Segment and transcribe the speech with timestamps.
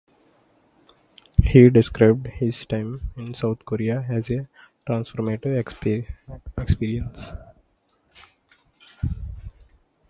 [1.43, 4.47] He described his time in South Korea as a
[4.89, 5.59] transformative
[6.57, 7.33] experience.